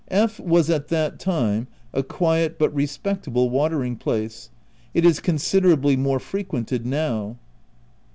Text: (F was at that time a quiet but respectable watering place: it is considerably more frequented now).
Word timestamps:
(F 0.09 0.39
was 0.39 0.67
at 0.71 0.87
that 0.87 1.19
time 1.19 1.67
a 1.93 2.01
quiet 2.01 2.57
but 2.57 2.73
respectable 2.73 3.51
watering 3.51 3.95
place: 3.95 4.49
it 4.95 5.05
is 5.05 5.19
considerably 5.19 5.95
more 5.95 6.17
frequented 6.19 6.87
now). 6.87 7.37